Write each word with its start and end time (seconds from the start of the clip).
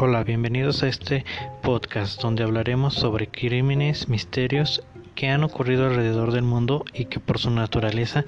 Hola, 0.00 0.22
bienvenidos 0.22 0.84
a 0.84 0.88
este 0.88 1.24
podcast 1.60 2.22
donde 2.22 2.44
hablaremos 2.44 2.94
sobre 2.94 3.26
crímenes, 3.26 4.08
misterios 4.08 4.84
que 5.16 5.26
han 5.26 5.42
ocurrido 5.42 5.88
alrededor 5.88 6.30
del 6.30 6.44
mundo 6.44 6.84
y 6.94 7.06
que 7.06 7.18
por 7.18 7.40
su 7.40 7.50
naturaleza 7.50 8.24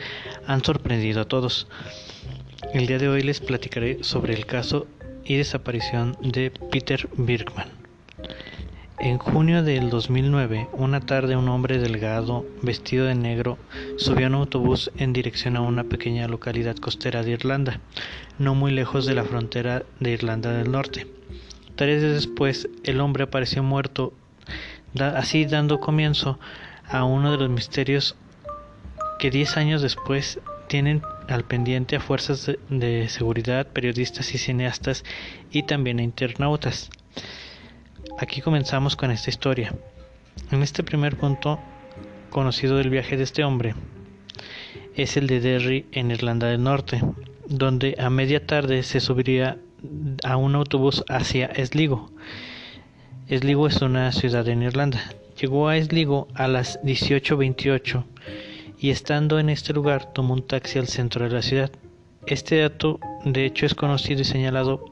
han 0.48 0.64
sorprendido 0.64 1.20
a 1.20 1.26
todos. 1.26 1.68
El 2.74 2.88
día 2.88 2.98
de 2.98 3.08
hoy 3.08 3.22
les 3.22 3.38
platicaré 3.38 4.02
sobre 4.02 4.34
el 4.34 4.46
caso 4.46 4.88
y 5.24 5.36
desaparición 5.36 6.16
de 6.20 6.50
Peter 6.50 7.08
Birkman. 7.16 7.68
En 8.98 9.18
junio 9.18 9.62
del 9.62 9.90
2009, 9.90 10.70
una 10.72 10.98
tarde 10.98 11.36
un 11.36 11.48
hombre 11.48 11.78
delgado, 11.78 12.44
vestido 12.62 13.06
de 13.06 13.14
negro, 13.14 13.58
subió 13.96 14.26
a 14.26 14.30
un 14.30 14.34
autobús 14.34 14.90
en 14.96 15.12
dirección 15.12 15.56
a 15.56 15.60
una 15.60 15.84
pequeña 15.84 16.26
localidad 16.26 16.74
costera 16.78 17.22
de 17.22 17.30
Irlanda, 17.30 17.78
no 18.40 18.56
muy 18.56 18.72
lejos 18.72 19.06
de 19.06 19.14
la 19.14 19.22
frontera 19.22 19.84
de 20.00 20.10
Irlanda 20.10 20.50
del 20.50 20.72
Norte. 20.72 21.06
Tres 21.80 22.02
días 22.02 22.12
después, 22.12 22.68
el 22.84 23.00
hombre 23.00 23.24
apareció 23.24 23.62
muerto, 23.62 24.12
así 24.98 25.46
dando 25.46 25.80
comienzo 25.80 26.38
a 26.86 27.04
uno 27.04 27.32
de 27.32 27.38
los 27.38 27.48
misterios 27.48 28.16
que 29.18 29.30
diez 29.30 29.56
años 29.56 29.80
después 29.80 30.40
tienen 30.68 31.00
al 31.26 31.44
pendiente 31.44 31.96
a 31.96 32.00
fuerzas 32.00 32.44
de, 32.44 32.58
de 32.68 33.08
seguridad, 33.08 33.66
periodistas 33.66 34.34
y 34.34 34.36
cineastas 34.36 35.04
y 35.50 35.62
también 35.62 36.00
a 36.00 36.02
internautas. 36.02 36.90
Aquí 38.18 38.42
comenzamos 38.42 38.94
con 38.94 39.10
esta 39.10 39.30
historia. 39.30 39.74
En 40.50 40.62
este 40.62 40.82
primer 40.82 41.16
punto 41.16 41.58
conocido 42.28 42.76
del 42.76 42.90
viaje 42.90 43.16
de 43.16 43.22
este 43.22 43.42
hombre 43.42 43.74
es 44.96 45.16
el 45.16 45.26
de 45.28 45.40
Derry 45.40 45.86
en 45.92 46.10
Irlanda 46.10 46.48
del 46.48 46.62
Norte, 46.62 47.00
donde 47.46 47.96
a 47.98 48.10
media 48.10 48.46
tarde 48.46 48.82
se 48.82 49.00
subiría 49.00 49.56
a 50.24 50.36
un 50.36 50.54
autobús 50.54 51.04
hacia 51.08 51.52
Sligo. 51.64 52.10
Sligo 53.28 53.66
es 53.66 53.80
una 53.82 54.12
ciudad 54.12 54.48
en 54.48 54.62
Irlanda. 54.62 55.00
Llegó 55.40 55.68
a 55.68 55.80
Sligo 55.80 56.28
a 56.34 56.48
las 56.48 56.80
18:28 56.82 58.04
y 58.78 58.90
estando 58.90 59.38
en 59.38 59.50
este 59.50 59.72
lugar 59.72 60.12
tomó 60.12 60.34
un 60.34 60.46
taxi 60.46 60.78
al 60.78 60.88
centro 60.88 61.28
de 61.28 61.34
la 61.34 61.42
ciudad. 61.42 61.70
Este 62.26 62.58
dato 62.58 62.98
de 63.24 63.46
hecho 63.46 63.66
es 63.66 63.74
conocido 63.74 64.22
y 64.22 64.24
señalado 64.24 64.84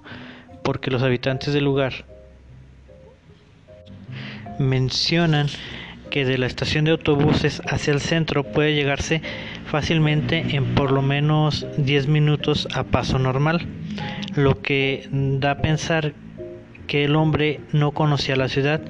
porque 0.63 0.91
los 0.91 1.03
habitantes 1.03 1.53
del 1.53 1.65
lugar 1.65 2.05
mencionan 4.59 5.49
que 6.11 6.25
de 6.25 6.39
la 6.39 6.47
estación 6.47 6.85
de 6.85 6.93
autobuses 6.93 7.63
hacia 7.67 7.93
el 7.93 8.01
centro 8.01 8.45
puede 8.45 8.75
llegarse 8.75 9.23
fácilmente 9.67 10.57
en 10.57 10.75
por 10.75 10.91
lo 10.91 11.03
menos 11.03 11.67
10 11.77 12.09
minutos 12.09 12.67
a 12.75 12.85
paso 12.85 13.19
normal, 13.19 13.67
lo 14.35 14.61
que 14.61 15.09
da 15.11 15.53
a 15.53 15.59
pensar 15.59 16.13
que 16.87 17.05
el 17.05 17.17
hombre 17.17 17.61
no 17.73 17.93
conocía 17.93 18.37
la 18.37 18.49
ciudad. 18.49 18.81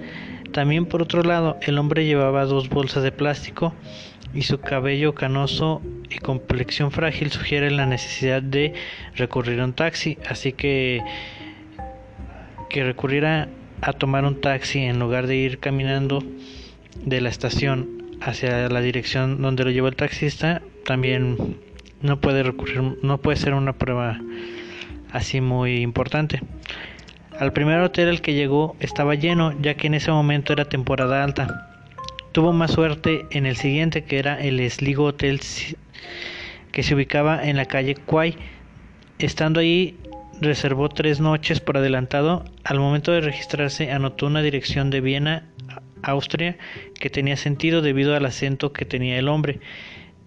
También 0.52 0.86
por 0.86 1.02
otro 1.02 1.22
lado, 1.22 1.58
el 1.62 1.78
hombre 1.78 2.06
llevaba 2.06 2.44
dos 2.44 2.68
bolsas 2.68 3.02
de 3.02 3.12
plástico 3.12 3.74
y 4.34 4.42
su 4.42 4.60
cabello 4.60 5.14
canoso 5.14 5.82
y 6.10 6.18
complexión 6.18 6.90
frágil 6.90 7.30
sugiere 7.30 7.70
la 7.70 7.86
necesidad 7.86 8.42
de 8.42 8.74
recurrir 9.16 9.60
a 9.60 9.64
un 9.64 9.72
taxi, 9.72 10.18
así 10.28 10.52
que 10.52 11.02
que 12.68 12.84
recurriera 12.84 13.48
a 13.80 13.92
tomar 13.92 14.24
un 14.24 14.40
taxi 14.40 14.80
en 14.80 14.98
lugar 14.98 15.26
de 15.26 15.36
ir 15.36 15.58
caminando 15.58 16.22
de 17.04 17.20
la 17.20 17.28
estación 17.28 18.18
hacia 18.20 18.68
la 18.68 18.80
dirección 18.80 19.40
donde 19.40 19.64
lo 19.64 19.70
llevó 19.70 19.88
el 19.88 19.96
taxista, 19.96 20.62
también 20.84 21.56
no 22.02 22.20
puede 22.20 22.42
recurrir, 22.42 22.98
no 23.02 23.18
puede 23.18 23.36
ser 23.36 23.54
una 23.54 23.72
prueba 23.72 24.20
así 25.12 25.40
muy 25.40 25.80
importante. 25.82 26.40
Al 27.38 27.52
primer 27.52 27.80
hotel 27.80 28.08
al 28.08 28.20
que 28.20 28.34
llegó 28.34 28.76
estaba 28.80 29.14
lleno, 29.14 29.54
ya 29.60 29.74
que 29.74 29.86
en 29.86 29.94
ese 29.94 30.10
momento 30.10 30.52
era 30.52 30.64
temporada 30.64 31.22
alta. 31.22 31.68
Tuvo 32.32 32.52
más 32.52 32.72
suerte 32.72 33.26
en 33.30 33.46
el 33.46 33.56
siguiente, 33.56 34.04
que 34.04 34.18
era 34.18 34.40
el 34.40 34.68
Sligo 34.70 35.04
Hotel, 35.04 35.40
que 36.72 36.82
se 36.82 36.94
ubicaba 36.94 37.48
en 37.48 37.56
la 37.56 37.66
calle 37.66 37.94
Quay. 37.94 38.36
Estando 39.18 39.60
ahí, 39.60 39.96
reservó 40.40 40.88
tres 40.88 41.20
noches 41.20 41.60
por 41.60 41.76
adelantado. 41.76 42.44
Al 42.64 42.80
momento 42.80 43.12
de 43.12 43.20
registrarse, 43.20 43.92
anotó 43.92 44.26
una 44.26 44.42
dirección 44.42 44.90
de 44.90 45.00
Viena, 45.00 45.44
Austria, 46.02 46.56
que 46.98 47.10
tenía 47.10 47.36
sentido 47.36 47.82
debido 47.82 48.14
al 48.16 48.26
acento 48.26 48.72
que 48.72 48.84
tenía 48.84 49.18
el 49.18 49.28
hombre. 49.28 49.60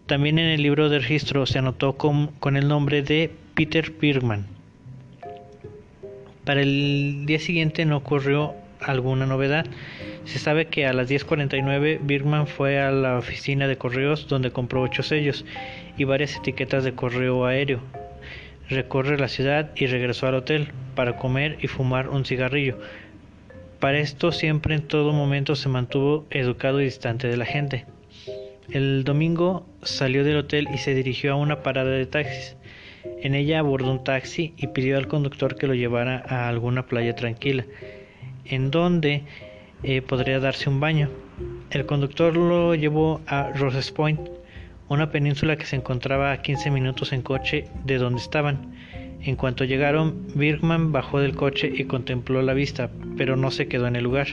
También 0.05 0.39
en 0.39 0.47
el 0.47 0.63
libro 0.63 0.89
de 0.89 0.99
registro 0.99 1.45
se 1.45 1.59
anotó 1.59 1.97
con, 1.97 2.27
con 2.39 2.57
el 2.57 2.67
nombre 2.67 3.01
de 3.01 3.31
Peter 3.53 3.91
Birkman. 3.91 4.60
Para 6.45 6.61
el 6.61 7.25
día 7.25 7.39
siguiente 7.39 7.85
no 7.85 7.97
ocurrió 7.97 8.53
alguna 8.79 9.25
novedad. 9.25 9.65
Se 10.25 10.39
sabe 10.39 10.67
que 10.67 10.87
a 10.87 10.93
las 10.93 11.09
10.49 11.09 11.99
Birkman 12.01 12.47
fue 12.47 12.79
a 12.79 12.91
la 12.91 13.17
oficina 13.17 13.67
de 13.67 13.77
correos 13.77 14.27
donde 14.27 14.51
compró 14.51 14.81
ocho 14.81 15.03
sellos 15.03 15.45
y 15.97 16.03
varias 16.03 16.35
etiquetas 16.35 16.83
de 16.83 16.93
correo 16.93 17.45
aéreo 17.45 17.81
recorre 18.71 19.17
la 19.17 19.27
ciudad 19.27 19.71
y 19.75 19.85
regresó 19.87 20.27
al 20.27 20.35
hotel 20.35 20.69
para 20.95 21.17
comer 21.17 21.57
y 21.61 21.67
fumar 21.67 22.09
un 22.09 22.25
cigarrillo. 22.25 22.79
Para 23.79 23.99
esto 23.99 24.31
siempre 24.31 24.75
en 24.75 24.87
todo 24.87 25.11
momento 25.11 25.55
se 25.55 25.69
mantuvo 25.69 26.25
educado 26.29 26.81
y 26.81 26.85
distante 26.85 27.27
de 27.27 27.37
la 27.37 27.45
gente. 27.45 27.85
El 28.69 29.03
domingo 29.03 29.65
salió 29.83 30.23
del 30.23 30.37
hotel 30.37 30.67
y 30.73 30.77
se 30.77 30.93
dirigió 30.93 31.33
a 31.33 31.35
una 31.35 31.61
parada 31.61 31.91
de 31.91 32.05
taxis. 32.05 32.55
En 33.21 33.35
ella 33.35 33.59
abordó 33.59 33.91
un 33.91 34.03
taxi 34.03 34.53
y 34.57 34.67
pidió 34.67 34.97
al 34.97 35.07
conductor 35.07 35.55
que 35.55 35.67
lo 35.67 35.75
llevara 35.75 36.23
a 36.27 36.49
alguna 36.49 36.87
playa 36.87 37.15
tranquila, 37.15 37.65
en 38.45 38.71
donde 38.71 39.23
eh, 39.83 40.01
podría 40.01 40.39
darse 40.39 40.69
un 40.69 40.79
baño. 40.79 41.09
El 41.69 41.85
conductor 41.85 42.35
lo 42.35 42.73
llevó 42.73 43.21
a 43.27 43.51
Roses 43.51 43.91
Point, 43.91 44.19
una 44.89 45.11
península 45.11 45.55
que 45.55 45.65
se 45.65 45.75
encontraba 45.75 46.31
a 46.31 46.41
15 46.41 46.71
minutos 46.71 47.13
en 47.13 47.21
coche 47.21 47.67
de 47.85 47.97
donde 47.97 48.21
estaban. 48.21 48.73
En 49.21 49.35
cuanto 49.35 49.65
llegaron, 49.65 50.25
Birkman 50.33 50.91
bajó 50.91 51.19
del 51.19 51.35
coche 51.35 51.71
y 51.73 51.83
contempló 51.83 52.41
la 52.41 52.55
vista, 52.55 52.89
pero 53.17 53.37
no 53.37 53.51
se 53.51 53.67
quedó 53.67 53.85
en 53.85 53.95
el 53.95 54.03
lugar. 54.03 54.27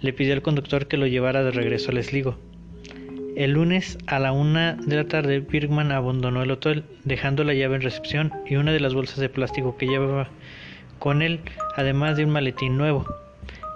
Le 0.00 0.14
pidió 0.14 0.32
al 0.32 0.42
conductor 0.42 0.88
que 0.88 0.96
lo 0.96 1.06
llevara 1.06 1.44
de 1.44 1.50
regreso 1.50 1.90
al 1.90 2.02
Sligo. 2.02 2.38
El 3.36 3.50
lunes 3.50 3.98
a 4.06 4.20
la 4.20 4.30
una 4.30 4.74
de 4.74 4.94
la 4.94 5.08
tarde, 5.08 5.40
Birkman 5.40 5.90
abandonó 5.90 6.44
el 6.44 6.52
hotel, 6.52 6.84
dejando 7.02 7.42
la 7.42 7.52
llave 7.52 7.74
en 7.74 7.82
recepción 7.82 8.32
y 8.46 8.54
una 8.54 8.70
de 8.70 8.78
las 8.78 8.94
bolsas 8.94 9.18
de 9.18 9.28
plástico 9.28 9.76
que 9.76 9.86
llevaba 9.86 10.28
con 11.00 11.20
él, 11.20 11.40
además 11.74 12.16
de 12.16 12.24
un 12.24 12.30
maletín 12.30 12.78
nuevo. 12.78 13.04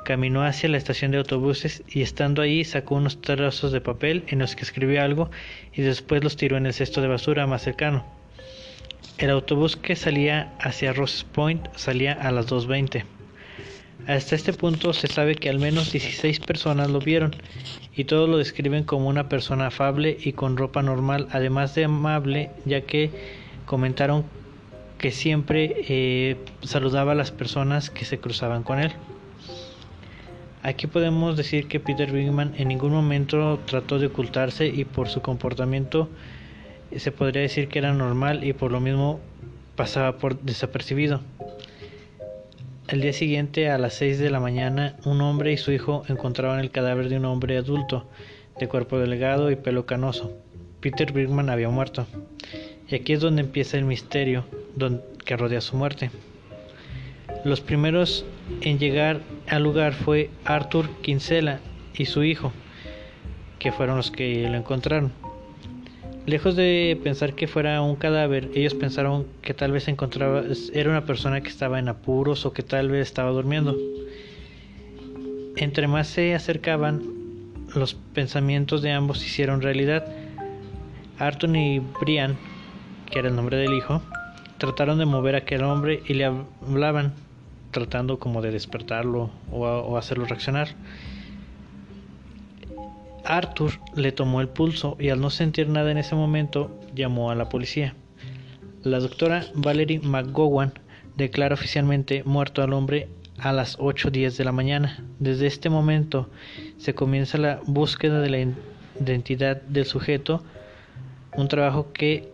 Caminó 0.05 0.45
hacia 0.45 0.69
la 0.69 0.77
estación 0.77 1.11
de 1.11 1.19
autobuses 1.19 1.83
y 1.89 2.03
estando 2.03 2.41
ahí 2.41 2.65
sacó 2.65 2.95
unos 2.95 3.21
trozos 3.21 3.73
de 3.73 3.81
papel 3.81 4.23
en 4.29 4.39
los 4.39 4.55
que 4.55 4.63
escribió 4.63 5.03
algo 5.03 5.29
y 5.75 5.83
después 5.83 6.23
los 6.23 6.37
tiró 6.37 6.57
en 6.57 6.67
el 6.67 6.73
cesto 6.73 7.01
de 7.01 7.09
basura 7.09 7.49
más 7.49 7.63
cercano. 7.63 8.05
El 9.19 9.31
autobús 9.31 9.77
que 9.77 9.97
salía 9.97 10.53
hacia 10.61 10.93
Ross 10.93 11.27
Point 11.33 11.67
salía 11.75 12.13
a 12.13 12.31
las 12.31 12.47
2.20. 12.47 13.18
Hasta 14.07 14.35
este 14.35 14.53
punto 14.53 14.93
se 14.93 15.07
sabe 15.07 15.35
que 15.35 15.51
al 15.51 15.59
menos 15.59 15.93
16 15.93 16.41
personas 16.41 16.91
lo 16.91 16.99
vieron 16.99 17.37
y 17.95 18.05
todos 18.05 18.29
lo 18.29 18.39
describen 18.39 18.85
como 18.85 19.09
una 19.09 19.29
persona 19.29 19.67
afable 19.67 20.17
y 20.21 20.33
con 20.33 20.57
ropa 20.57 20.83
normal, 20.83 21.29
además 21.31 21.75
de 21.75 21.85
amable, 21.85 22.51
ya 22.65 22.83
que 22.83 23.11
comentaron 23.67 24.25
que 24.99 25.11
siempre 25.11 25.75
eh, 25.89 26.37
saludaba 26.63 27.13
a 27.13 27.15
las 27.15 27.31
personas 27.31 27.91
que 27.91 28.05
se 28.05 28.19
cruzaban 28.19 28.63
con 28.63 28.81
él. 28.81 28.93
Aquí 30.63 30.87
podemos 30.87 31.37
decir 31.37 31.69
que 31.69 31.79
Peter 31.79 32.11
Bigman 32.11 32.55
en 32.59 32.69
ningún 32.69 32.93
momento 32.93 33.61
trató 33.67 33.99
de 33.99 34.07
ocultarse 34.07 34.67
y 34.67 34.85
por 34.85 35.09
su 35.09 35.21
comportamiento 35.23 36.09
se 36.97 37.13
podría 37.13 37.43
decir 37.43 37.69
que 37.69 37.79
era 37.79 37.93
normal 37.93 38.43
y 38.43 38.53
por 38.53 38.73
lo 38.73 38.81
mismo 38.81 39.21
pasaba 39.77 40.19
por 40.19 40.41
desapercibido. 40.41 41.21
El 42.89 43.03
día 43.03 43.13
siguiente, 43.13 43.69
a 43.69 43.77
las 43.77 43.93
6 43.97 44.19
de 44.19 44.31
la 44.31 44.41
mañana, 44.41 44.97
un 45.05 45.21
hombre 45.21 45.53
y 45.53 45.59
su 45.59 45.73
hijo 45.73 46.05
encontraban 46.09 46.59
el 46.59 46.71
cadáver 46.71 47.11
de 47.11 47.19
un 47.19 47.27
hombre 47.27 47.59
adulto, 47.59 48.09
de 48.59 48.67
cuerpo 48.67 48.99
delgado 48.99 49.51
y 49.51 49.57
pelo 49.57 49.85
canoso. 49.85 50.33
Peter 50.81 51.13
Bigman 51.13 51.51
había 51.51 51.69
muerto. 51.69 52.07
Y 52.89 52.95
aquí 52.95 53.13
es 53.13 53.21
donde 53.21 53.43
empieza 53.43 53.77
el 53.77 53.85
misterio 53.85 54.47
que 55.27 55.37
rodea 55.37 55.61
su 55.61 55.77
muerte. 55.77 56.11
Los 57.45 57.61
primeros 57.61 58.25
en 58.63 58.79
llegar 58.79 59.21
al 59.49 59.65
lugar 59.65 59.93
fue 59.93 60.31
Arthur 60.47 60.89
Kinsella 61.03 61.61
y 61.95 62.07
su 62.07 62.25
hijo, 62.25 62.55
que 63.59 63.71
fueron 63.71 63.99
los 63.99 64.11
que 64.11 64.49
lo 64.49 64.57
encontraron. 64.57 65.13
Lejos 66.29 66.57
de 66.57 67.01
pensar 67.03 67.33
que 67.33 67.47
fuera 67.47 67.81
un 67.81 67.97
cadáver, 67.97 68.51
ellos 68.55 68.75
pensaron 68.75 69.27
que 69.41 69.55
tal 69.55 69.73
vez 69.73 69.89
encontraba 69.89 70.43
era 70.75 70.91
una 70.91 71.07
persona 71.07 71.41
que 71.41 71.49
estaba 71.49 71.79
en 71.79 71.89
apuros 71.89 72.45
o 72.45 72.53
que 72.53 72.63
tal 72.63 72.91
vez 72.91 73.07
estaba 73.07 73.31
durmiendo. 73.31 73.75
Entre 75.57 75.89
más 75.89 76.07
se 76.07 76.35
acercaban, 76.35 77.01
los 77.75 77.95
pensamientos 77.95 78.83
de 78.83 78.93
ambos 78.93 79.21
se 79.21 79.25
hicieron 79.25 79.63
realidad. 79.63 80.07
Arthur 81.19 81.57
y 81.57 81.81
Brian, 81.99 82.37
que 83.11 83.21
era 83.21 83.29
el 83.29 83.35
nombre 83.35 83.57
del 83.57 83.73
hijo, 83.73 84.03
trataron 84.59 84.99
de 84.99 85.07
mover 85.07 85.35
a 85.35 85.39
aquel 85.39 85.63
hombre 85.63 86.03
y 86.07 86.13
le 86.13 86.27
hablaban 86.27 87.15
tratando 87.71 88.19
como 88.19 88.43
de 88.43 88.51
despertarlo 88.51 89.31
o, 89.51 89.61
o 89.61 89.97
hacerlo 89.97 90.27
reaccionar. 90.27 90.69
Arthur 93.29 93.73
le 93.95 94.11
tomó 94.11 94.41
el 94.41 94.49
pulso 94.49 94.97
y 94.99 95.11
al 95.11 95.21
no 95.21 95.29
sentir 95.29 95.69
nada 95.69 95.91
en 95.91 95.99
ese 95.99 96.15
momento 96.15 96.81
llamó 96.95 97.31
a 97.31 97.35
la 97.35 97.51
policía. 97.51 97.95
La 98.83 99.01
doctora 99.01 99.45
Valerie 99.55 100.01
McGowan 100.01 100.73
declara 101.17 101.55
oficialmente 101.55 102.25
muerto 102.25 102.63
al 102.63 102.73
hombre 102.73 103.09
a 103.39 103.53
las 103.53 103.79
8.10 103.79 104.37
de 104.37 104.45
la 104.45 104.53
mañana. 104.53 105.05
Desde 105.19 105.47
este 105.47 105.69
momento 105.69 106.31
se 106.79 106.95
comienza 106.95 107.37
la 107.37 107.61
búsqueda 107.67 108.21
de 108.21 108.31
la 108.31 108.39
identidad 108.99 109.61
del 109.61 109.85
sujeto, 109.85 110.43
un 111.37 111.49
trabajo 111.49 111.93
que 111.93 112.33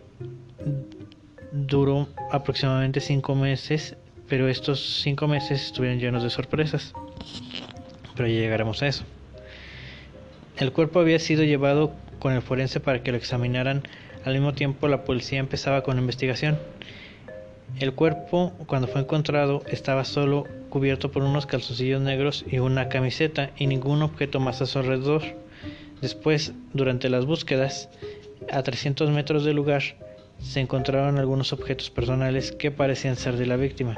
duró 1.51 2.07
aproximadamente 2.31 3.01
cinco 3.01 3.35
meses, 3.35 3.97
pero 4.29 4.47
estos 4.47 5.01
cinco 5.01 5.27
meses 5.27 5.61
estuvieron 5.61 5.99
llenos 5.99 6.23
de 6.23 6.29
sorpresas. 6.29 6.93
Pero 8.15 8.29
ya 8.29 8.35
llegaremos 8.35 8.81
a 8.81 8.87
eso. 8.87 9.03
El 10.57 10.71
cuerpo 10.71 11.01
había 11.01 11.19
sido 11.19 11.43
llevado 11.43 11.93
con 12.19 12.31
el 12.31 12.41
forense 12.41 12.79
para 12.79 13.03
que 13.03 13.11
lo 13.11 13.17
examinaran. 13.17 13.83
Al 14.23 14.33
mismo 14.33 14.53
tiempo 14.53 14.87
la 14.87 15.03
policía 15.03 15.39
empezaba 15.39 15.83
con 15.83 15.95
la 15.95 16.01
investigación. 16.01 16.57
El 17.79 17.93
cuerpo, 17.93 18.53
cuando 18.65 18.87
fue 18.87 19.01
encontrado, 19.01 19.63
estaba 19.67 20.05
solo 20.05 20.45
cubierto 20.69 21.11
por 21.11 21.23
unos 21.23 21.45
calzoncillos 21.45 22.01
negros 22.01 22.45
y 22.49 22.59
una 22.59 22.87
camiseta 22.87 23.51
y 23.57 23.67
ningún 23.67 24.01
objeto 24.01 24.39
más 24.39 24.61
a 24.61 24.65
su 24.65 24.79
alrededor. 24.79 25.23
Después, 26.01 26.53
durante 26.73 27.09
las 27.09 27.25
búsquedas, 27.25 27.89
a 28.49 28.63
300 28.63 29.11
metros 29.11 29.43
del 29.43 29.57
lugar, 29.57 29.83
se 30.39 30.61
encontraron 30.61 31.17
algunos 31.17 31.51
objetos 31.51 31.89
personales 31.89 32.53
que 32.53 32.71
parecían 32.71 33.17
ser 33.17 33.35
de 33.35 33.45
la 33.45 33.57
víctima. 33.57 33.97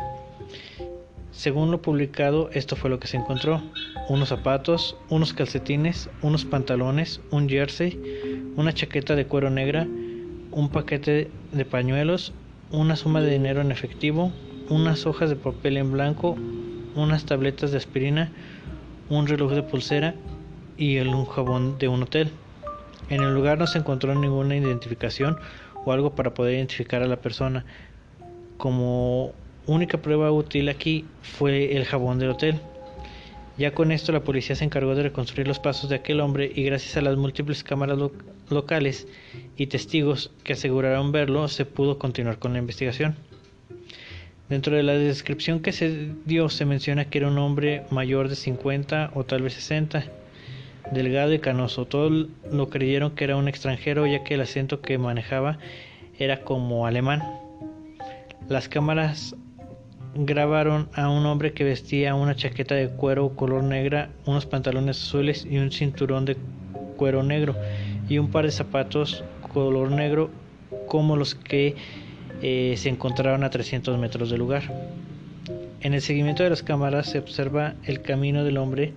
Según 1.37 1.69
lo 1.69 1.83
publicado, 1.83 2.49
esto 2.53 2.75
fue 2.75 2.89
lo 2.89 2.99
que 2.99 3.05
se 3.05 3.15
encontró. 3.15 3.61
Unos 4.09 4.29
zapatos, 4.29 4.97
unos 5.07 5.33
calcetines, 5.33 6.09
unos 6.23 6.45
pantalones, 6.45 7.21
un 7.29 7.47
jersey, 7.47 8.01
una 8.55 8.73
chaqueta 8.73 9.15
de 9.15 9.27
cuero 9.27 9.51
negra, 9.51 9.83
un 9.83 10.69
paquete 10.71 11.29
de 11.51 11.65
pañuelos, 11.65 12.33
una 12.71 12.95
suma 12.95 13.21
de 13.21 13.29
dinero 13.29 13.61
en 13.61 13.71
efectivo, 13.71 14.31
unas 14.71 15.05
hojas 15.05 15.29
de 15.29 15.35
papel 15.35 15.77
en 15.77 15.91
blanco, 15.91 16.35
unas 16.95 17.25
tabletas 17.27 17.69
de 17.69 17.77
aspirina, 17.77 18.31
un 19.07 19.27
reloj 19.27 19.51
de 19.51 19.61
pulsera 19.61 20.15
y 20.75 20.97
un 20.97 21.25
jabón 21.25 21.77
de 21.77 21.87
un 21.87 22.01
hotel. 22.01 22.31
En 23.09 23.21
el 23.21 23.35
lugar 23.35 23.59
no 23.59 23.67
se 23.67 23.77
encontró 23.77 24.15
ninguna 24.15 24.57
identificación 24.57 25.37
o 25.85 25.91
algo 25.91 26.15
para 26.15 26.33
poder 26.33 26.55
identificar 26.55 27.03
a 27.03 27.07
la 27.07 27.17
persona. 27.17 27.63
Como 28.57 29.35
única 29.67 30.01
prueba 30.01 30.31
útil 30.31 30.69
aquí 30.69 31.05
fue 31.21 31.75
el 31.75 31.85
jabón 31.85 32.19
del 32.19 32.31
hotel. 32.31 32.59
Ya 33.57 33.71
con 33.71 33.91
esto 33.91 34.11
la 34.11 34.23
policía 34.23 34.55
se 34.55 34.63
encargó 34.63 34.95
de 34.95 35.03
reconstruir 35.03 35.47
los 35.47 35.59
pasos 35.59 35.89
de 35.89 35.95
aquel 35.95 36.19
hombre 36.19 36.51
y 36.53 36.63
gracias 36.63 36.95
a 36.95 37.01
las 37.01 37.17
múltiples 37.17 37.63
cámaras 37.63 37.97
locales 38.49 39.07
y 39.57 39.67
testigos 39.67 40.31
que 40.43 40.53
aseguraron 40.53 41.11
verlo 41.11 41.47
se 41.47 41.65
pudo 41.65 41.97
continuar 41.97 42.39
con 42.39 42.53
la 42.53 42.59
investigación. 42.59 43.15
Dentro 44.47 44.75
de 44.75 44.83
la 44.83 44.93
descripción 44.93 45.59
que 45.59 45.73
se 45.73 46.11
dio 46.25 46.49
se 46.49 46.65
menciona 46.65 47.09
que 47.09 47.17
era 47.17 47.27
un 47.27 47.37
hombre 47.37 47.83
mayor 47.89 48.29
de 48.29 48.35
50 48.35 49.11
o 49.13 49.25
tal 49.25 49.41
vez 49.41 49.53
60, 49.55 50.05
delgado 50.93 51.33
y 51.33 51.39
canoso. 51.39 51.85
Todos 51.85 52.27
lo 52.51 52.69
creyeron 52.69 53.11
que 53.11 53.23
era 53.23 53.35
un 53.35 53.47
extranjero 53.47 54.05
ya 54.05 54.23
que 54.23 54.35
el 54.35 54.41
acento 54.41 54.81
que 54.81 54.97
manejaba 54.97 55.57
era 56.19 56.41
como 56.41 56.85
alemán. 56.85 57.23
Las 58.47 58.69
cámaras 58.69 59.35
grabaron 60.15 60.89
a 60.93 61.09
un 61.09 61.25
hombre 61.25 61.53
que 61.53 61.63
vestía 61.63 62.15
una 62.15 62.35
chaqueta 62.35 62.75
de 62.75 62.89
cuero 62.89 63.29
color 63.35 63.63
negra, 63.63 64.09
unos 64.25 64.45
pantalones 64.45 65.01
azules 65.01 65.45
y 65.49 65.57
un 65.57 65.71
cinturón 65.71 66.25
de 66.25 66.37
cuero 66.95 67.23
negro 67.23 67.55
y 68.09 68.17
un 68.17 68.31
par 68.31 68.45
de 68.45 68.51
zapatos 68.51 69.23
color 69.53 69.91
negro 69.91 70.29
como 70.87 71.15
los 71.15 71.35
que 71.35 71.75
eh, 72.41 72.75
se 72.77 72.89
encontraron 72.89 73.43
a 73.43 73.49
300 73.49 73.97
metros 73.97 74.29
del 74.29 74.39
lugar. 74.39 74.63
En 75.81 75.93
el 75.93 76.01
seguimiento 76.01 76.43
de 76.43 76.49
las 76.49 76.63
cámaras 76.63 77.09
se 77.09 77.19
observa 77.19 77.75
el 77.83 78.01
camino 78.01 78.43
del 78.43 78.57
hombre 78.57 78.93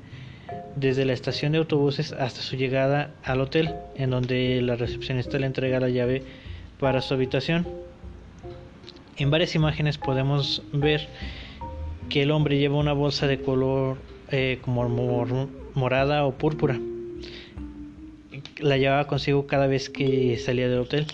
desde 0.76 1.04
la 1.04 1.12
estación 1.12 1.52
de 1.52 1.58
autobuses 1.58 2.12
hasta 2.12 2.40
su 2.40 2.56
llegada 2.56 3.10
al 3.22 3.40
hotel, 3.40 3.74
en 3.96 4.10
donde 4.10 4.60
la 4.62 4.76
recepcionista 4.76 5.38
le 5.38 5.46
entrega 5.46 5.80
la 5.80 5.88
llave 5.88 6.22
para 6.78 7.00
su 7.00 7.14
habitación. 7.14 7.66
En 9.20 9.31
varias 9.31 9.55
imágenes 9.55 9.99
podemos 9.99 10.62
ver 10.72 11.06
que 12.08 12.22
el 12.22 12.31
hombre 12.31 12.58
lleva 12.58 12.78
una 12.78 12.94
bolsa 12.94 13.26
de 13.26 13.38
color 13.43 13.99
eh, 14.31 14.58
como 14.62 14.88
morada 15.75 16.25
o 16.25 16.32
púrpura. 16.32 16.81
La 18.61 18.78
llevaba 18.78 19.06
consigo 19.06 19.46
cada 19.46 19.67
vez 19.67 19.90
que 19.90 20.38
salía 20.38 20.70
del 20.70 20.78
hotel. 20.78 21.06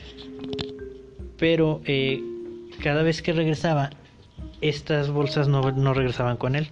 Pero 1.36 1.80
eh, 1.84 2.22
cada 2.80 3.02
vez 3.02 3.22
que 3.22 3.32
regresaba, 3.32 3.90
estas 4.60 5.10
bolsas 5.10 5.48
no, 5.48 5.72
no 5.72 5.92
regresaban 5.92 6.36
con 6.36 6.54
él. 6.54 6.70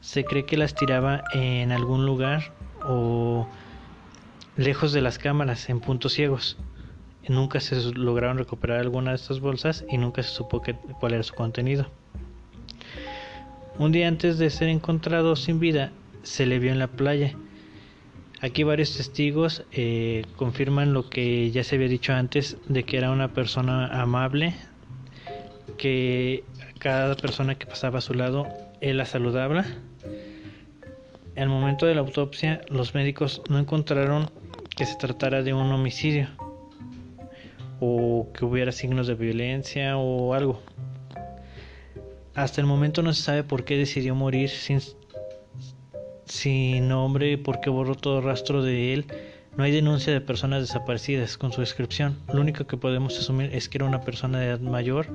Se 0.00 0.24
cree 0.24 0.44
que 0.44 0.56
las 0.56 0.74
tiraba 0.74 1.22
en 1.34 1.70
algún 1.70 2.04
lugar 2.04 2.52
o 2.84 3.46
lejos 4.56 4.92
de 4.92 5.02
las 5.02 5.20
cámaras, 5.20 5.70
en 5.70 5.78
puntos 5.78 6.14
ciegos. 6.14 6.58
Nunca 7.28 7.60
se 7.60 7.76
lograron 7.94 8.38
recuperar 8.38 8.80
alguna 8.80 9.10
de 9.10 9.16
estas 9.16 9.40
bolsas 9.40 9.84
y 9.88 9.96
nunca 9.96 10.22
se 10.22 10.30
supo 10.30 10.62
cuál 11.00 11.14
era 11.14 11.22
su 11.22 11.34
contenido. 11.34 11.86
Un 13.78 13.92
día 13.92 14.08
antes 14.08 14.38
de 14.38 14.50
ser 14.50 14.68
encontrado 14.68 15.34
sin 15.34 15.58
vida, 15.58 15.90
se 16.22 16.46
le 16.46 16.58
vio 16.58 16.70
en 16.70 16.78
la 16.78 16.86
playa. 16.86 17.34
Aquí 18.40 18.62
varios 18.62 18.96
testigos 18.96 19.64
eh, 19.72 20.26
confirman 20.36 20.92
lo 20.92 21.08
que 21.08 21.50
ya 21.50 21.64
se 21.64 21.76
había 21.76 21.88
dicho 21.88 22.12
antes 22.12 22.58
de 22.68 22.84
que 22.84 22.98
era 22.98 23.10
una 23.10 23.32
persona 23.32 23.86
amable, 24.00 24.54
que 25.78 26.44
cada 26.78 27.16
persona 27.16 27.54
que 27.54 27.66
pasaba 27.66 27.98
a 27.98 28.02
su 28.02 28.12
lado 28.12 28.46
él 28.80 28.98
la 28.98 29.06
saludaba. 29.06 29.64
Al 31.36 31.48
momento 31.48 31.86
de 31.86 31.94
la 31.94 32.02
autopsia, 32.02 32.60
los 32.68 32.94
médicos 32.94 33.42
no 33.48 33.58
encontraron 33.58 34.30
que 34.76 34.84
se 34.84 34.96
tratara 34.96 35.42
de 35.42 35.54
un 35.54 35.72
homicidio 35.72 36.28
o 37.80 38.28
que 38.32 38.44
hubiera 38.44 38.72
signos 38.72 39.06
de 39.06 39.14
violencia 39.14 39.96
o 39.96 40.34
algo. 40.34 40.60
Hasta 42.34 42.60
el 42.60 42.66
momento 42.66 43.02
no 43.02 43.12
se 43.12 43.22
sabe 43.22 43.44
por 43.44 43.64
qué 43.64 43.76
decidió 43.76 44.14
morir 44.14 44.50
sin, 44.50 44.80
sin 46.24 46.88
nombre, 46.88 47.38
por 47.38 47.60
qué 47.60 47.70
borró 47.70 47.94
todo 47.94 48.20
rastro 48.20 48.62
de 48.62 48.92
él. 48.92 49.06
No 49.56 49.62
hay 49.62 49.70
denuncia 49.70 50.12
de 50.12 50.20
personas 50.20 50.60
desaparecidas 50.62 51.38
con 51.38 51.52
su 51.52 51.60
descripción. 51.60 52.18
Lo 52.32 52.40
único 52.40 52.66
que 52.66 52.76
podemos 52.76 53.18
asumir 53.18 53.54
es 53.54 53.68
que 53.68 53.78
era 53.78 53.84
una 53.84 54.00
persona 54.00 54.40
de 54.40 54.46
edad 54.46 54.60
mayor 54.60 55.14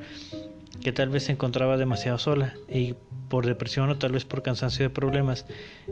que 0.82 0.94
tal 0.94 1.10
vez 1.10 1.24
se 1.24 1.34
encontraba 1.34 1.78
demasiado 1.78 2.18
sola 2.18 2.54
y 2.70 2.96
por 3.28 3.46
depresión 3.46 3.90
o 3.90 3.98
tal 3.98 4.14
vez 4.14 4.26
por 4.26 4.42
cansancio 4.42 4.84
de 4.84 4.90
problemas 4.90 5.46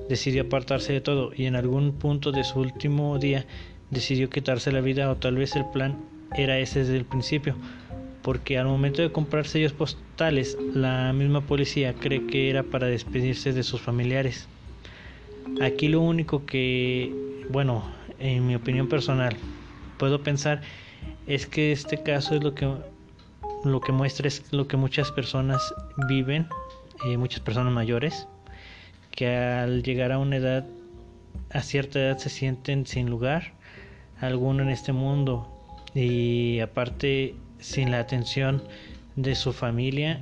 decidió 0.07 0.43
apartarse 0.43 0.93
de 0.93 1.01
todo 1.01 1.31
y 1.35 1.45
en 1.45 1.55
algún 1.55 1.91
punto 1.93 2.31
de 2.31 2.43
su 2.43 2.59
último 2.59 3.19
día 3.19 3.45
decidió 3.91 4.29
quitarse 4.29 4.71
la 4.71 4.81
vida 4.81 5.11
o 5.11 5.17
tal 5.17 5.35
vez 5.35 5.55
el 5.55 5.65
plan 5.71 5.97
era 6.35 6.59
ese 6.59 6.79
desde 6.79 6.97
el 6.97 7.05
principio, 7.05 7.55
porque 8.21 8.57
al 8.57 8.67
momento 8.67 9.01
de 9.01 9.11
comprar 9.11 9.47
sellos 9.47 9.73
postales, 9.73 10.57
la 10.73 11.13
misma 11.13 11.41
policía 11.41 11.93
cree 11.93 12.25
que 12.27 12.49
era 12.49 12.63
para 12.63 12.87
despedirse 12.87 13.53
de 13.53 13.63
sus 13.63 13.81
familiares. 13.81 14.47
Aquí 15.61 15.87
lo 15.87 16.01
único 16.01 16.45
que, 16.45 17.13
bueno, 17.49 17.83
en 18.19 18.45
mi 18.45 18.55
opinión 18.55 18.87
personal, 18.87 19.35
puedo 19.97 20.21
pensar 20.21 20.61
es 21.25 21.47
que 21.47 21.71
este 21.71 22.03
caso 22.03 22.35
es 22.35 22.43
lo 22.43 22.53
que 22.53 22.69
lo 23.63 23.81
que 23.81 23.91
muestra 23.91 24.27
es 24.27 24.43
lo 24.51 24.67
que 24.67 24.77
muchas 24.77 25.11
personas 25.11 25.73
viven, 26.07 26.47
eh, 27.05 27.17
muchas 27.17 27.39
personas 27.39 27.73
mayores, 27.73 28.27
que 29.11 29.35
al 29.35 29.83
llegar 29.83 30.11
a 30.11 30.19
una 30.19 30.37
edad, 30.37 30.65
a 31.51 31.61
cierta 31.61 31.99
edad 31.99 32.17
se 32.17 32.29
sienten 32.29 32.85
sin 32.85 33.09
lugar 33.09 33.53
alguno 34.21 34.63
en 34.63 34.69
este 34.69 34.93
mundo 34.93 35.56
y 35.97 36.59
aparte 36.59 37.33
sin 37.57 37.89
la 37.89 37.99
atención 37.99 38.61
de 39.15 39.33
su 39.33 39.51
familia 39.51 40.19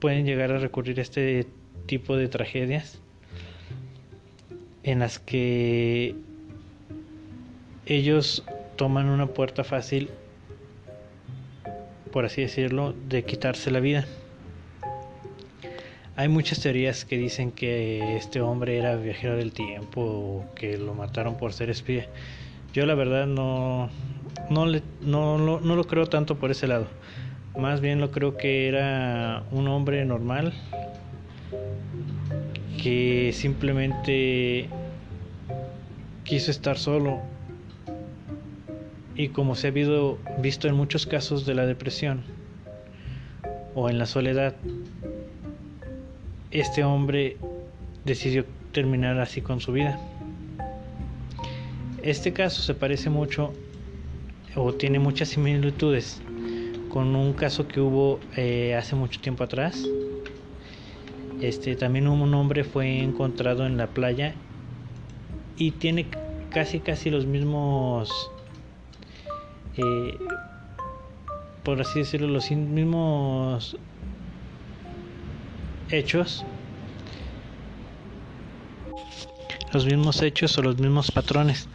pueden 0.00 0.26
llegar 0.26 0.50
a 0.50 0.58
recurrir 0.58 0.98
a 0.98 1.02
este 1.02 1.46
tipo 1.86 2.16
de 2.16 2.26
tragedias 2.26 2.98
en 4.82 4.98
las 4.98 5.20
que 5.20 6.16
ellos 7.86 8.44
toman 8.74 9.06
una 9.06 9.28
puerta 9.28 9.62
fácil, 9.62 10.10
por 12.10 12.24
así 12.24 12.42
decirlo, 12.42 12.94
de 13.08 13.22
quitarse 13.22 13.70
la 13.70 13.78
vida. 13.78 14.06
Hay 16.16 16.26
muchas 16.26 16.60
teorías 16.60 17.04
que 17.04 17.16
dicen 17.16 17.52
que 17.52 18.16
este 18.16 18.40
hombre 18.40 18.76
era 18.76 18.96
viajero 18.96 19.36
del 19.36 19.52
tiempo 19.52 20.00
o 20.00 20.44
que 20.56 20.78
lo 20.78 20.94
mataron 20.94 21.36
por 21.36 21.52
ser 21.52 21.70
espía. 21.70 22.08
Yo 22.72 22.86
la 22.86 22.94
verdad 22.94 23.26
no, 23.26 23.88
no, 24.50 24.66
le, 24.66 24.82
no, 25.00 25.38
no, 25.38 25.76
lo 25.76 25.84
creo 25.84 26.06
tanto 26.06 26.36
por 26.36 26.50
ese 26.50 26.66
lado, 26.66 26.86
Más 27.58 27.80
bien 27.80 28.00
lo 28.00 28.10
creo 28.10 28.36
que 28.36 28.68
era 28.68 29.44
un 29.50 29.68
hombre 29.68 30.04
normal 30.04 30.52
que 32.82 33.30
simplemente 33.32 34.68
quiso 36.24 36.50
estar 36.50 36.78
solo. 36.78 37.20
Y 39.14 39.28
como 39.28 39.54
se 39.54 39.68
ha 39.68 39.70
visto 39.70 40.68
en 40.68 40.74
muchos 40.74 41.06
casos 41.06 41.46
de 41.46 41.54
la 41.54 41.66
depresión 41.66 42.22
o 43.74 43.88
en 43.88 43.98
la 43.98 44.06
soledad, 44.06 44.54
este 46.50 46.82
hombre 46.82 47.36
decidió 48.04 48.44
terminar 48.72 49.18
así 49.20 49.42
con 49.42 49.60
su 49.60 49.72
vida. 49.72 49.98
Este 52.02 52.32
caso 52.32 52.62
se 52.62 52.74
parece 52.74 53.10
mucho 53.10 53.52
o 54.54 54.72
tiene 54.74 54.98
muchas 54.98 55.30
similitudes 55.30 56.22
con 56.88 57.16
un 57.16 57.32
caso 57.32 57.66
que 57.68 57.80
hubo 57.80 58.20
eh, 58.36 58.74
hace 58.76 58.94
mucho 58.94 59.20
tiempo 59.20 59.44
atrás. 59.44 59.84
Este 61.40 61.74
también 61.74 62.06
un 62.06 62.34
hombre 62.34 62.64
fue 62.64 63.00
encontrado 63.00 63.66
en 63.66 63.76
la 63.76 63.86
playa 63.88 64.34
y 65.56 65.72
tiene 65.72 66.06
casi 66.50 66.80
casi 66.80 67.10
los 67.10 67.26
mismos 67.26 68.30
eh, 69.76 70.18
por 71.62 71.80
así 71.80 72.00
decirlo 72.00 72.28
los 72.28 72.50
mismos 72.50 73.76
hechos 75.90 76.44
los 79.72 79.86
mismos 79.86 80.20
hechos 80.20 80.58
o 80.58 80.62
los 80.62 80.78
mismos 80.78 81.10
patrones. 81.10 81.68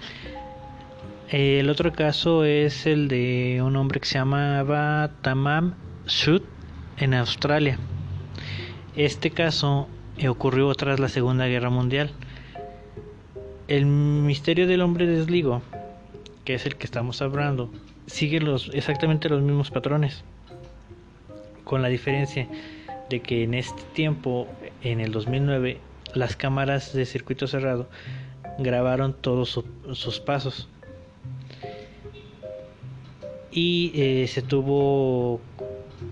El 1.29 1.69
otro 1.69 1.91
caso 1.91 2.45
es 2.45 2.85
el 2.85 3.09
de 3.09 3.61
un 3.61 3.75
hombre 3.75 3.99
que 3.99 4.05
se 4.05 4.17
llamaba 4.17 5.11
Tamam 5.21 5.73
Sud 6.05 6.41
en 6.99 7.13
Australia. 7.13 7.77
Este 8.95 9.31
caso 9.31 9.89
ocurrió 10.25 10.73
tras 10.75 11.01
la 11.01 11.09
Segunda 11.09 11.45
Guerra 11.47 11.69
Mundial. 11.69 12.11
El 13.67 13.85
misterio 13.87 14.67
del 14.67 14.79
hombre 14.79 15.05
desligo, 15.05 15.61
que 16.45 16.53
es 16.53 16.65
el 16.65 16.77
que 16.77 16.85
estamos 16.85 17.21
hablando, 17.21 17.69
sigue 18.05 18.39
los, 18.39 18.69
exactamente 18.73 19.27
los 19.27 19.41
mismos 19.41 19.69
patrones, 19.69 20.23
con 21.65 21.81
la 21.81 21.89
diferencia 21.89 22.47
de 23.09 23.19
que 23.19 23.43
en 23.43 23.53
este 23.53 23.83
tiempo, 23.91 24.47
en 24.81 25.01
el 25.01 25.11
2009, 25.11 25.81
las 26.13 26.37
cámaras 26.37 26.93
de 26.93 27.05
circuito 27.05 27.47
cerrado 27.47 27.89
grabaron 28.59 29.13
todos 29.13 29.61
sus 29.91 30.19
pasos 30.21 30.69
y 33.59 33.91
eh, 33.95 34.27
se 34.27 34.43
tuvo 34.43 35.41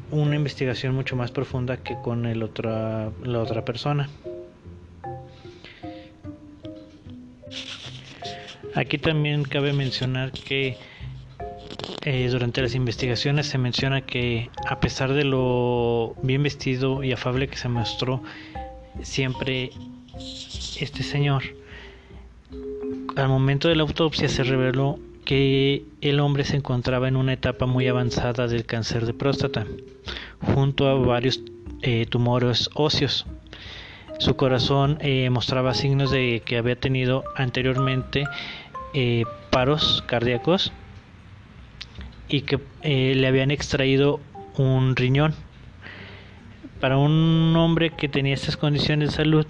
una 0.09 0.35
investigación 0.35 0.95
mucho 0.95 1.15
más 1.15 1.29
profunda 1.29 1.77
que 1.77 1.95
con 2.01 2.25
el 2.25 2.41
otra, 2.41 3.11
la 3.23 3.39
otra 3.39 3.63
persona. 3.63 4.09
Aquí 8.73 8.97
también 8.97 9.43
cabe 9.43 9.73
mencionar 9.73 10.31
que 10.31 10.77
eh, 12.01 12.27
durante 12.31 12.63
las 12.63 12.73
investigaciones 12.73 13.45
se 13.45 13.59
menciona 13.59 14.01
que 14.01 14.49
a 14.65 14.79
pesar 14.79 15.13
de 15.13 15.23
lo 15.23 16.15
bien 16.23 16.41
vestido 16.41 17.03
y 17.03 17.11
afable 17.11 17.47
que 17.47 17.57
se 17.57 17.69
mostró 17.69 18.23
siempre 19.03 19.69
este 20.79 21.03
señor, 21.03 21.43
al 23.15 23.27
momento 23.27 23.67
de 23.67 23.75
la 23.75 23.83
autopsia 23.83 24.27
se 24.29 24.41
reveló 24.41 24.97
que 25.25 25.83
el 26.01 26.19
hombre 26.19 26.43
se 26.45 26.55
encontraba 26.55 27.07
en 27.07 27.15
una 27.15 27.33
etapa 27.33 27.65
muy 27.65 27.87
avanzada 27.87 28.47
del 28.47 28.65
cáncer 28.65 29.05
de 29.05 29.13
próstata, 29.13 29.65
junto 30.39 30.87
a 30.87 30.93
varios 30.93 31.41
eh, 31.81 32.05
tumores 32.05 32.69
óseos. 32.75 33.25
Su 34.19 34.35
corazón 34.35 34.97
eh, 35.01 35.29
mostraba 35.29 35.73
signos 35.73 36.11
de 36.11 36.41
que 36.45 36.57
había 36.57 36.79
tenido 36.79 37.23
anteriormente 37.35 38.23
eh, 38.93 39.25
paros 39.49 40.03
cardíacos 40.07 40.71
y 42.29 42.41
que 42.41 42.59
le 42.83 43.27
habían 43.27 43.51
extraído 43.51 44.19
un 44.57 44.95
riñón. 44.95 45.33
Para 46.79 46.97
un 46.97 47.53
hombre 47.57 47.89
que 47.89 48.07
tenía 48.07 48.33
estas 48.33 48.57
condiciones 48.57 49.09
de 49.09 49.15
salud, 49.15 49.45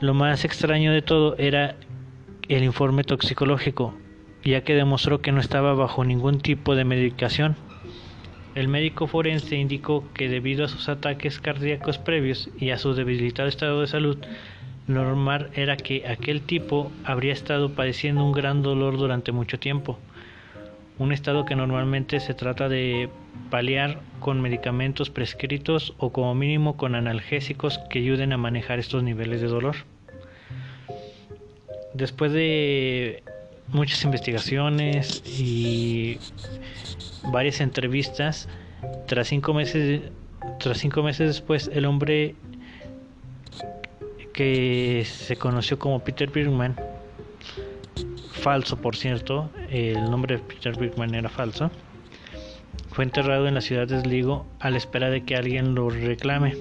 lo 0.00 0.14
más 0.14 0.44
extraño 0.44 0.92
de 0.92 1.02
todo 1.02 1.36
era 1.36 1.76
el 2.48 2.64
informe 2.64 3.04
toxicológico, 3.04 3.94
ya 4.44 4.62
que 4.62 4.74
demostró 4.74 5.20
que 5.20 5.32
no 5.32 5.40
estaba 5.40 5.74
bajo 5.74 6.04
ningún 6.04 6.40
tipo 6.40 6.74
de 6.74 6.84
medicación. 6.84 7.56
El 8.54 8.68
médico 8.68 9.06
forense 9.06 9.56
indicó 9.56 10.04
que 10.12 10.28
debido 10.28 10.64
a 10.64 10.68
sus 10.68 10.88
ataques 10.88 11.38
cardíacos 11.38 11.98
previos 11.98 12.50
y 12.58 12.70
a 12.70 12.78
su 12.78 12.94
debilitado 12.94 13.48
estado 13.48 13.80
de 13.80 13.86
salud, 13.86 14.18
normal 14.88 15.50
era 15.54 15.76
que 15.76 16.06
aquel 16.08 16.42
tipo 16.42 16.90
habría 17.04 17.32
estado 17.32 17.72
padeciendo 17.74 18.24
un 18.24 18.32
gran 18.32 18.62
dolor 18.62 18.96
durante 18.96 19.30
mucho 19.30 19.58
tiempo, 19.58 19.98
un 20.98 21.12
estado 21.12 21.44
que 21.44 21.54
normalmente 21.56 22.18
se 22.20 22.34
trata 22.34 22.68
de 22.68 23.08
paliar 23.50 24.00
con 24.18 24.40
medicamentos 24.40 25.10
prescritos 25.10 25.94
o 25.98 26.12
como 26.12 26.34
mínimo 26.34 26.76
con 26.76 26.94
analgésicos 26.94 27.78
que 27.88 28.00
ayuden 28.00 28.32
a 28.32 28.36
manejar 28.36 28.78
estos 28.78 29.02
niveles 29.02 29.40
de 29.40 29.46
dolor. 29.46 29.76
Después 31.94 32.32
de 32.32 33.22
muchas 33.68 34.02
investigaciones 34.04 35.22
y 35.26 36.18
varias 37.30 37.60
entrevistas, 37.60 38.48
tras 39.06 39.28
cinco 39.28 39.54
meses, 39.54 40.02
tras 40.58 40.78
cinco 40.78 41.02
meses 41.02 41.28
después, 41.28 41.70
el 41.72 41.84
hombre 41.84 42.34
que 44.32 45.04
se 45.06 45.36
conoció 45.36 45.78
como 45.78 46.00
Peter 46.00 46.30
Birkman, 46.30 46.76
falso 48.32 48.76
por 48.76 48.96
cierto, 48.96 49.50
el 49.70 50.10
nombre 50.10 50.36
de 50.36 50.42
Peter 50.42 50.76
Birkman 50.78 51.14
era 51.14 51.28
falso, 51.28 51.70
fue 52.90 53.04
enterrado 53.04 53.46
en 53.46 53.54
la 53.54 53.60
ciudad 53.60 53.86
de 53.86 54.00
Sligo 54.00 54.46
a 54.58 54.70
la 54.70 54.78
espera 54.78 55.10
de 55.10 55.22
que 55.24 55.36
alguien 55.36 55.74
lo 55.74 55.90
reclame. 55.90 56.56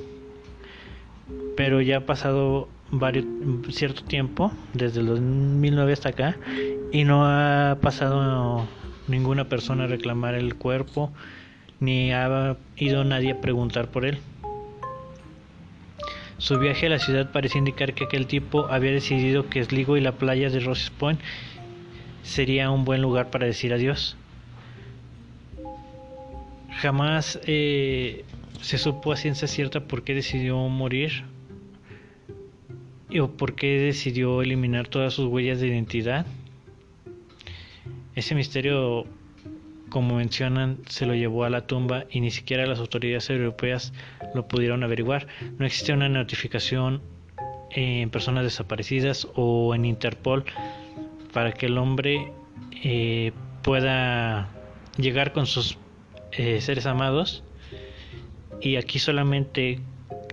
Pero 1.55 1.81
ya 1.81 1.97
ha 1.97 2.05
pasado 2.05 2.69
varios, 2.91 3.25
cierto 3.69 4.03
tiempo, 4.03 4.51
desde 4.73 5.01
el 5.01 5.07
2009 5.07 5.93
hasta 5.93 6.09
acá, 6.09 6.37
y 6.91 7.03
no 7.03 7.25
ha 7.25 7.77
pasado 7.81 8.67
ninguna 9.07 9.49
persona 9.49 9.85
a 9.85 9.87
reclamar 9.87 10.35
el 10.35 10.55
cuerpo, 10.55 11.11
ni 11.79 12.11
ha 12.11 12.57
ido 12.77 13.03
nadie 13.03 13.31
a 13.31 13.41
preguntar 13.41 13.89
por 13.89 14.05
él. 14.05 14.19
Su 16.37 16.57
viaje 16.57 16.85
a 16.85 16.89
la 16.89 16.99
ciudad 16.99 17.31
parece 17.31 17.57
indicar 17.57 17.93
que 17.93 18.05
aquel 18.05 18.25
tipo 18.25 18.67
había 18.67 18.91
decidido 18.91 19.49
que 19.49 19.63
Sligo 19.63 19.97
y 19.97 20.01
la 20.01 20.13
playa 20.13 20.49
de 20.49 20.61
Roses 20.61 20.89
Point 20.89 21.19
sería 22.23 22.71
un 22.71 22.85
buen 22.85 23.01
lugar 23.01 23.29
para 23.29 23.45
decir 23.45 23.73
adiós. 23.73 24.15
Jamás 26.77 27.41
eh, 27.45 28.23
se 28.61 28.77
supo 28.77 29.11
a 29.11 29.17
ciencia 29.17 29.49
cierta 29.49 29.81
por 29.81 30.03
qué 30.03 30.13
decidió 30.13 30.57
morir 30.69 31.25
o 33.17 33.27
por 33.29 33.55
qué 33.55 33.79
decidió 33.79 34.41
eliminar 34.41 34.87
todas 34.87 35.13
sus 35.13 35.25
huellas 35.27 35.59
de 35.59 35.67
identidad. 35.67 36.25
Ese 38.15 38.35
misterio, 38.35 39.05
como 39.89 40.17
mencionan, 40.17 40.77
se 40.87 41.05
lo 41.05 41.15
llevó 41.15 41.45
a 41.45 41.49
la 41.49 41.65
tumba 41.65 42.05
y 42.11 42.19
ni 42.19 42.31
siquiera 42.31 42.65
las 42.65 42.79
autoridades 42.79 43.29
europeas 43.29 43.93
lo 44.35 44.47
pudieron 44.47 44.83
averiguar. 44.83 45.27
No 45.57 45.65
existe 45.65 45.93
una 45.93 46.09
notificación 46.09 47.01
en 47.71 48.09
personas 48.09 48.43
desaparecidas 48.43 49.27
o 49.35 49.73
en 49.73 49.85
Interpol 49.85 50.45
para 51.33 51.51
que 51.53 51.67
el 51.67 51.77
hombre 51.77 52.31
eh, 52.83 53.31
pueda 53.63 54.49
llegar 54.97 55.33
con 55.33 55.45
sus 55.45 55.77
eh, 56.31 56.61
seres 56.61 56.85
amados 56.85 57.43
y 58.61 58.75
aquí 58.75 58.99
solamente 58.99 59.79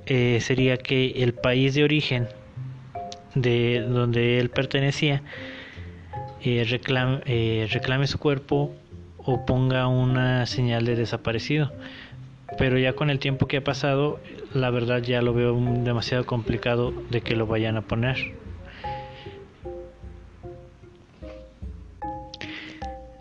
eh, 0.07 0.39
sería 0.41 0.77
que 0.77 1.23
el 1.23 1.35
país 1.35 1.75
de 1.75 1.85
origen 1.85 2.29
de 3.37 3.81
donde 3.89 4.41
él 4.41 4.51
pertenecía 4.51 5.23
reclame, 6.65 7.21
reclame 7.71 8.07
su 8.07 8.19
cuerpo 8.19 8.75
o 9.19 9.45
ponga 9.45 9.87
una 9.89 10.47
señal 10.47 10.85
de 10.85 10.97
desaparecido. 10.97 11.73
Pero 12.59 12.79
ya 12.79 12.93
con 12.93 13.11
el 13.11 13.19
tiempo 13.19 13.47
que 13.47 13.59
ha 13.59 13.65
pasado 13.65 14.21
la 14.55 14.71
verdad 14.71 15.03
ya 15.03 15.21
lo 15.21 15.35
veo 15.35 15.59
demasiado 15.85 16.25
complicado 16.25 16.93
de 17.11 17.21
que 17.21 17.35
lo 17.35 17.47
vayan 17.47 17.77
a 17.77 17.83
poner. 17.83 18.35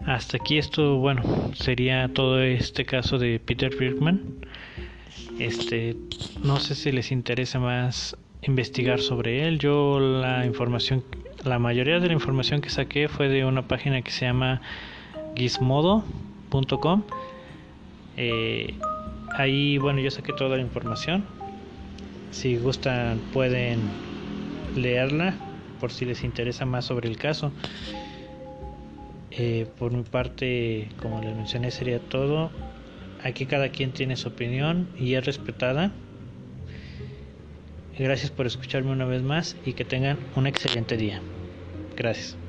Hasta 0.06 0.38
aquí 0.38 0.60
esto 0.60 0.98
bueno 0.98 1.24
sería 1.56 2.08
todo 2.14 2.44
este 2.44 2.86
caso 2.86 3.18
de 3.18 3.40
Peter 3.40 3.76
Birkman 3.76 4.22
este 5.40 5.96
no 6.44 6.60
sé 6.60 6.76
si 6.76 6.92
les 6.92 7.12
interesa 7.12 7.60
más 7.60 8.16
investigar 8.46 9.00
sobre 9.00 9.48
él 9.48 9.60
yo 9.60 10.00
la 10.00 10.46
información 10.46 11.04
la 11.44 11.60
mayoría 11.60 12.00
de 12.00 12.08
la 12.08 12.14
información 12.14 12.62
que 12.62 12.70
saqué 12.70 13.08
fue 13.08 13.28
de 13.28 13.46
una 13.46 13.68
página 13.68 14.02
que 14.02 14.12
se 14.12 14.26
llama 14.26 14.62
gizmodo.com 15.36 17.04
eh, 18.18 18.74
ahí, 19.36 19.78
bueno, 19.78 20.00
yo 20.00 20.12
saqué 20.12 20.34
toda 20.34 20.58
la 20.58 20.64
información. 20.64 21.26
Si 22.32 22.58
gustan, 22.58 23.20
pueden 23.34 23.80
leerla 24.76 25.36
por 25.80 25.92
si 25.92 26.06
les 26.06 26.24
interesa 26.24 26.66
más 26.66 26.86
sobre 26.86 27.10
el 27.10 27.18
caso. 27.18 27.52
Eh, 29.32 29.68
por 29.78 29.92
mi 29.92 30.04
parte, 30.04 30.90
como 31.02 31.22
les 31.22 31.36
mencioné, 31.36 31.72
sería 31.72 32.00
todo. 32.00 32.52
Aquí 33.24 33.46
cada 33.46 33.70
quien 33.70 33.92
tiene 33.92 34.16
su 34.16 34.30
opinión 34.30 34.88
y 34.98 35.16
es 35.16 35.26
respetada. 35.26 35.92
Gracias 37.98 38.30
por 38.32 38.46
escucharme 38.46 38.92
una 38.92 39.06
vez 39.06 39.24
más 39.24 39.56
y 39.66 39.74
que 39.74 39.86
tengan 39.86 40.20
un 40.36 40.48
excelente 40.48 40.98
día. 40.98 41.22
Gracias. 41.96 42.45